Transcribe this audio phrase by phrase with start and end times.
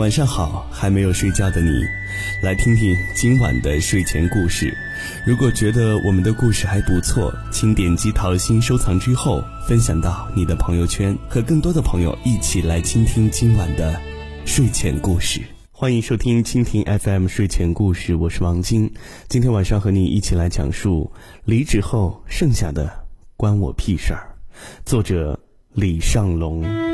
[0.00, 1.84] 晚上好，还没有睡觉的你，
[2.42, 4.74] 来听听今晚的睡前故事。
[5.26, 14.00] 如果觉得我们的故事还不错，请点击桃心收藏之后，分享到你的朋友圈，和更多的朋友一起来倾听今晚的
[14.46, 15.42] 睡前故事。
[15.70, 18.90] 欢迎收听蜻蜓 FM 睡前故事，我是王晶。
[19.28, 21.12] 今天晚上和你一起来讲述
[21.44, 22.90] 离职后剩下的
[23.36, 24.34] 关我屁事儿。
[24.86, 25.38] 作者
[25.74, 26.89] 李尚龙。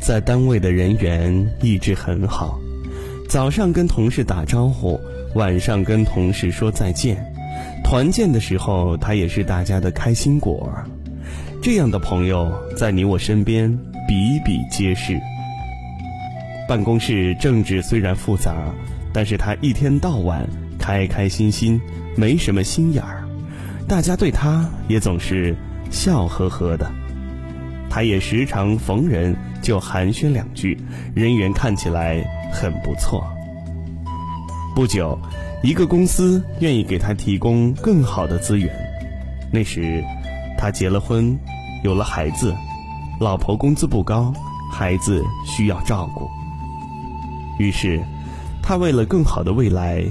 [0.00, 2.58] 在单位的人缘一直很好，
[3.28, 4.98] 早上跟同事打招呼，
[5.34, 7.22] 晚上跟同事说再见，
[7.84, 10.72] 团建的时候他也是大家的开心果。
[11.62, 13.70] 这样的朋友在你我身边
[14.08, 15.20] 比比皆是。
[16.66, 18.72] 办公室政治虽然复杂，
[19.12, 20.48] 但是他一天到晚
[20.78, 21.78] 开开心心，
[22.16, 23.22] 没什么心眼儿，
[23.86, 25.54] 大家对他也总是
[25.90, 26.90] 笑呵呵的。
[27.90, 30.78] 他也时常逢人就寒暄两句，
[31.12, 33.20] 人缘看起来很不错。
[34.76, 35.18] 不久，
[35.60, 38.72] 一个公司愿意给他提供更好的资源。
[39.52, 40.04] 那时，
[40.56, 41.36] 他结了婚，
[41.82, 42.54] 有了孩子，
[43.18, 44.32] 老婆工资不高，
[44.70, 46.30] 孩子需要照顾。
[47.58, 48.00] 于是，
[48.62, 50.04] 他为了更好的未来，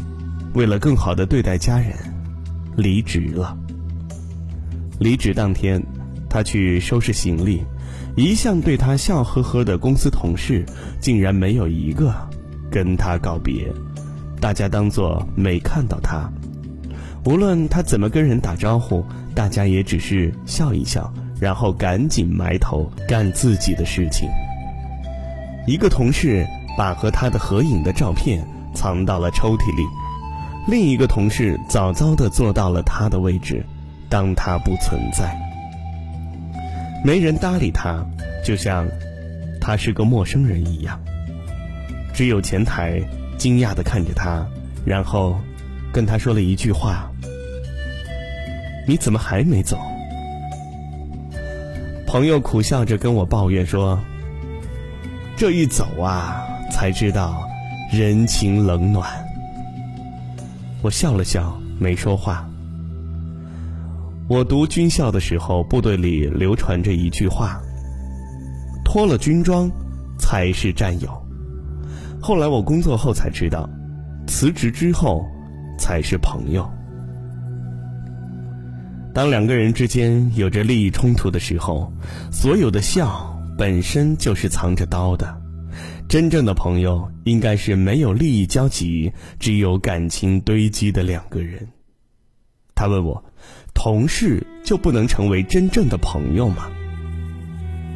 [0.53, 1.93] 为了更好的对待家人，
[2.75, 3.58] 离职了。
[4.99, 5.81] 离职当天。
[6.32, 7.64] 他去收拾行李，
[8.19, 10.65] 一向对他笑呵呵的公司同事，
[10.99, 12.13] 竟然没有一个
[12.69, 13.71] 跟他告别，
[14.41, 16.29] 大家当作没看到他。
[17.23, 21.09] 无论他怎么跟人打招呼，大家也只是笑一笑，
[21.39, 24.27] 然后赶紧埋头干自己的事情。
[25.65, 26.45] 一个同事
[26.77, 29.83] 把和他的合影的照片藏到了抽屉里，
[30.67, 33.65] 另一个同事早早地坐到了他的位置，
[34.09, 35.48] 当他不存在。
[37.04, 38.04] 没人搭理他，
[38.43, 38.87] 就像
[39.61, 40.99] 他是个陌生人一样。
[42.14, 43.02] 只有前台
[43.37, 44.45] 惊讶地看着他，
[44.86, 45.39] 然后
[45.93, 47.09] 跟他说了一句话
[48.86, 49.80] ：“你怎么还没走？”
[52.05, 53.98] 朋友苦笑着跟我抱怨说
[55.38, 57.48] ：“这一走啊，才知道
[57.93, 59.09] 人情冷暖。”
[60.82, 62.48] 我笑了笑，没说话。
[64.29, 67.59] 我读军校的时候，部队里流传着一句话
[68.85, 69.67] ：“脱了军装，
[70.19, 71.09] 才是战友。”
[72.21, 73.67] 后来我工作后才知道，
[74.27, 75.25] 辞职之后，
[75.79, 76.69] 才是朋友。
[79.15, 81.91] 当两个人之间有着利益冲突的时候，
[82.31, 85.41] 所有的笑本身就是藏着刀的。
[86.07, 91.67] 真正的朋友，应该是没有利益交集，只有感情堆积的两个人。
[92.75, 93.23] 他问我。
[93.81, 96.69] 同事就不能成为真正的朋友吗？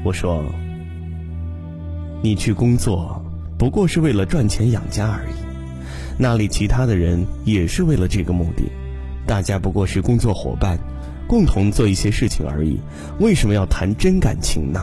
[0.05, 0.41] 我说，
[2.21, 3.21] 你去工作
[3.59, 5.35] 不过是为了赚钱养家而已，
[6.17, 8.63] 那里其他的人也是为了这个目的，
[9.27, 10.79] 大家不过是工作伙伴，
[11.27, 12.79] 共同做一些事情而已，
[13.19, 14.79] 为什么要谈真感情呢？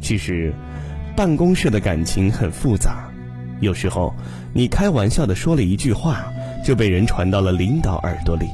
[0.00, 0.54] 其实，
[1.16, 3.10] 办公室的感情很复杂，
[3.58, 4.14] 有时候
[4.52, 6.24] 你开玩笑的说了一句话，
[6.64, 8.46] 就被人传到了领导耳朵里。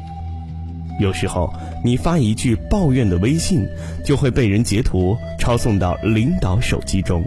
[1.00, 1.50] 有时候，
[1.82, 3.66] 你发一句抱怨的微信，
[4.04, 7.24] 就会被人截图抄送到领导手机中。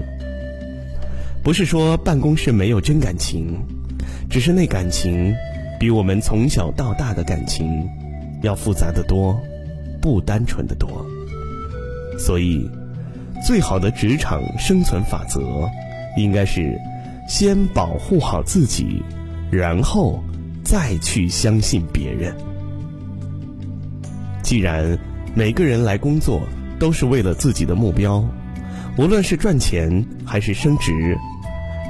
[1.44, 3.58] 不是说办公室没有真感情，
[4.30, 5.34] 只是那感情
[5.80, 7.90] 比我们从小到大的感情
[8.44, 9.38] 要复杂的多，
[10.00, 11.06] 不单纯的多。
[12.18, 12.70] 所以，
[13.46, 15.42] 最好的职场生存法则，
[16.16, 16.80] 应该是
[17.28, 19.02] 先保护好自己，
[19.52, 20.24] 然后
[20.64, 22.34] 再去相信别人。
[24.44, 25.00] 既然
[25.34, 26.42] 每个人来工作
[26.78, 28.24] 都是为了自己的目标，
[28.98, 31.18] 无论是赚钱还是升职，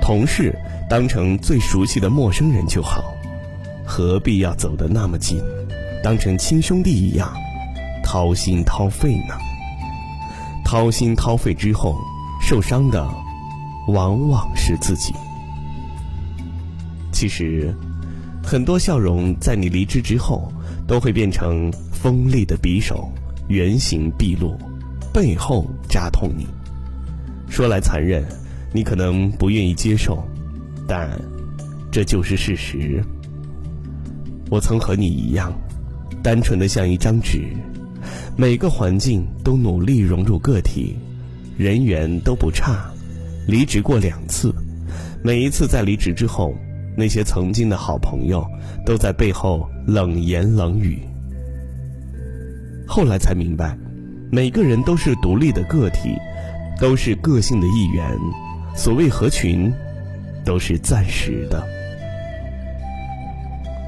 [0.02, 0.56] 同事
[0.88, 3.04] 当成最熟悉的陌生人就好，
[3.84, 5.42] 何必要走得那么近，
[6.04, 7.34] 当成亲兄弟一样
[8.04, 9.36] 掏心掏肺呢？
[10.64, 11.98] 掏心掏肺之后，
[12.40, 13.04] 受伤的
[13.88, 15.12] 往往是自己。
[17.12, 17.76] 其实，
[18.44, 20.54] 很多笑容在你离职之后
[20.88, 21.74] 都会变成。
[22.04, 23.10] 锋利的匕首，
[23.48, 24.58] 原形毕露，
[25.14, 26.46] 背后扎痛你。
[27.48, 28.28] 说来残忍，
[28.74, 30.22] 你可能不愿意接受，
[30.86, 31.10] 但
[31.90, 33.02] 这就是事实。
[34.50, 35.54] 我曾和你一样，
[36.22, 37.48] 单纯的像一张纸，
[38.36, 40.98] 每个环境都努力融入个体，
[41.56, 42.92] 人缘都不差，
[43.48, 44.54] 离职过两次，
[45.24, 46.54] 每一次在离职之后，
[46.98, 48.46] 那些曾经的好朋友
[48.86, 51.00] 都在背后冷言冷语。
[52.88, 53.77] 后来才明白，
[54.31, 56.15] 每个人都是独立的个体，
[56.80, 58.06] 都是个性的一员，
[58.75, 59.74] 所谓合群，
[60.45, 61.63] 都是暂时的。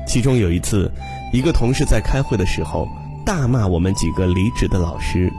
[0.08, 0.92] 其中有一次，
[1.34, 2.88] 一个同事在开会的时候
[3.26, 5.32] 大骂我们几个离职的老师，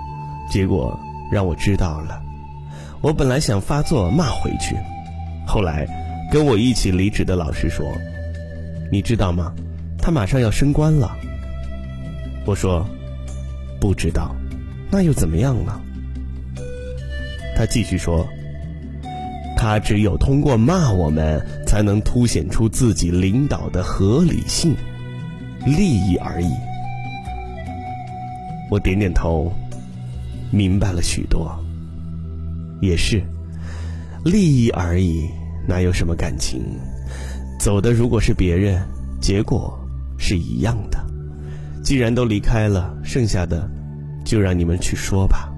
[0.51, 0.99] 结果
[1.31, 2.21] 让我知道了。
[3.01, 4.77] 我本来想发作骂回去，
[5.47, 5.87] 后来
[6.31, 7.87] 跟我一起离职的老师说
[8.91, 9.53] ：“你知道吗？
[9.99, 11.17] 他马上要升官了。”
[12.45, 12.87] 我说
[13.81, 14.35] ：“不知道，
[14.91, 15.81] 那又怎么样呢？”
[17.57, 18.27] 他继续说。
[19.59, 24.77] 他只有通过骂我们，才能凸显出自己领导的合理性、
[25.65, 26.51] 利益而已。
[28.71, 29.51] 我点点头，
[30.51, 31.59] 明白了许多。
[32.83, 33.23] 也是，
[34.27, 35.27] 利益而已，
[35.67, 36.63] 哪有什么感情？
[37.59, 38.87] 走的如果是别人，
[39.23, 39.73] 结果
[40.19, 41.06] 是一样的。
[41.87, 43.71] 既然都离开了，剩下的
[44.25, 45.55] 就让你们去说吧。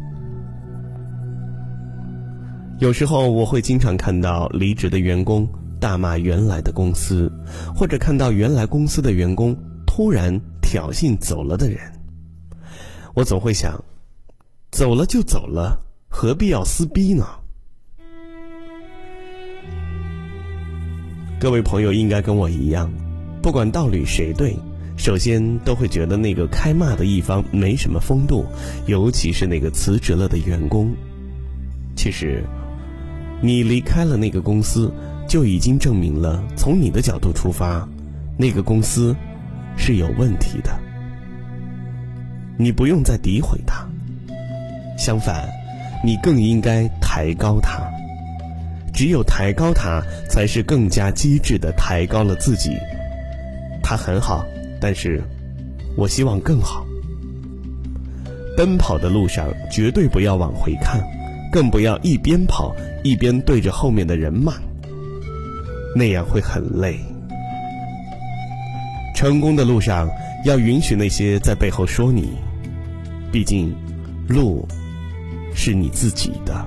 [2.81, 5.49] 有时候我会经常看到离职的员工
[5.81, 7.33] 大骂原来的公司，
[7.75, 11.79] 或者看到原来公司的员工突然挑衅走了的人。
[13.15, 13.83] 我总会想，
[14.71, 17.25] 走了就走了，何必要撕逼呢？
[21.41, 22.93] 各位朋友应该跟我一样，
[23.41, 24.55] 不管道理谁对，
[24.99, 28.45] 首先都会觉得那个开骂的一方没什么风度，
[28.87, 30.95] 尤其是那个辞职了的员工。
[31.97, 32.45] 其实。
[33.41, 34.93] 你离开了那个公司，
[35.29, 37.89] 就已经证明了，从你的角度出发，
[38.37, 39.15] 那个公司
[39.77, 40.77] 是有问题的。
[42.57, 43.89] 你不用再诋毁他，
[44.99, 45.49] 相反，
[46.05, 47.81] 你更应该抬高他。
[48.93, 52.77] 只有抬高他，才是更加机智的抬高了自己。
[53.81, 54.45] 他很好，
[54.81, 55.23] 但是，
[55.97, 56.87] 我希望更好。
[58.57, 61.01] 奔跑的路上，绝对不要往回看。
[61.51, 64.53] 更不要一边跑一边对着后面的人骂，
[65.97, 66.99] 那样会很累。
[69.17, 70.07] 成功的路上
[70.45, 72.33] 要允许那些在背后说你，
[73.33, 73.75] 毕竟
[74.29, 74.69] 路
[75.55, 76.67] 是你自己的，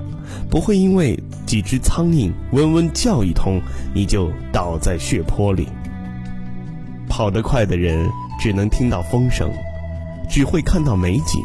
[0.50, 1.16] 不会因为
[1.46, 3.62] 几只苍蝇嗡嗡叫一通
[3.94, 5.68] 你就倒在血泊里。
[7.22, 9.48] 跑得快的人只能听到风声，
[10.28, 11.40] 只会看到美景，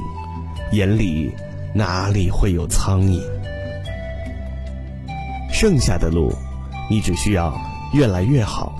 [0.71, 1.31] 眼里。
[1.71, 3.21] 哪里会有苍蝇？
[5.53, 6.33] 剩下的路，
[6.89, 7.55] 你只需要
[7.93, 8.75] 越来越好。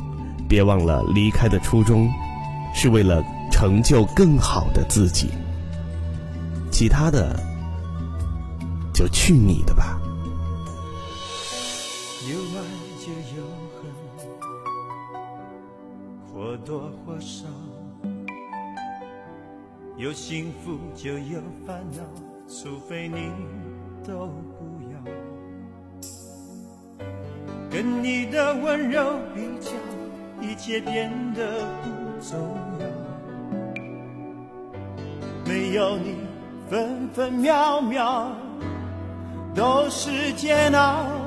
[0.49, 2.11] 别忘了离开的初衷，
[2.73, 5.29] 是为了成就更好的自己。
[6.71, 7.39] 其他的，
[8.91, 9.99] 就去你的吧。
[12.27, 12.65] 有爱
[12.97, 13.43] 就有
[13.83, 13.91] 恨，
[16.37, 17.47] 或多或少；
[19.97, 22.03] 有幸福就有烦恼。
[22.47, 23.31] 除非你
[24.05, 24.99] 都不要，
[27.71, 29.71] 跟你的温柔比较，
[30.39, 31.89] 一切变得不
[32.21, 32.37] 重
[32.79, 32.85] 要。
[35.43, 36.17] 没有你，
[36.69, 38.31] 分分秒秒
[39.55, 41.26] 都是煎熬。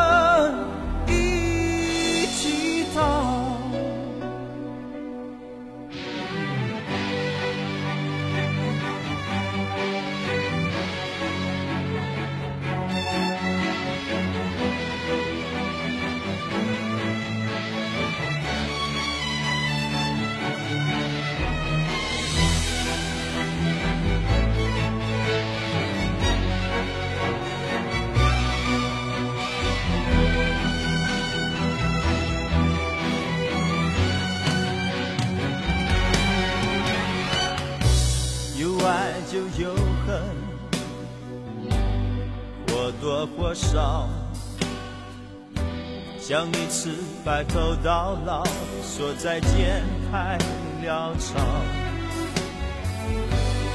[39.41, 39.73] 就有
[40.05, 40.21] 恨，
[42.67, 44.07] 或多或少。
[46.19, 46.91] 想一次
[47.25, 48.43] 白头到老，
[48.83, 50.37] 说再见太
[50.85, 51.39] 潦草。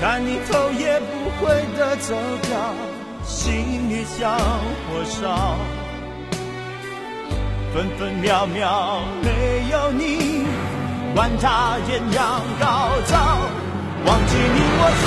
[0.00, 2.75] 看你头也不回的走掉，
[3.25, 5.56] 心里像火烧。
[7.75, 10.44] 分分秒秒没有你，
[11.12, 13.38] 管它艳阳高照。
[14.06, 15.06] 忘记你我做